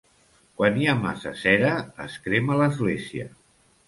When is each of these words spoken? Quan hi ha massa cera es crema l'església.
Quan 0.59 0.77
hi 0.77 0.85
ha 0.85 0.95
massa 1.01 1.33
cera 1.41 1.73
es 2.05 2.15
crema 2.23 2.57
l'església. 2.63 3.27